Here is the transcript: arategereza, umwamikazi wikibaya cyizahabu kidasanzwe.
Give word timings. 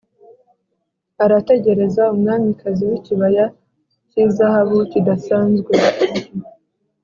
arategereza, 1.23 2.03
umwamikazi 2.15 2.81
wikibaya 2.89 3.45
cyizahabu 4.09 4.77
kidasanzwe. 4.91 5.73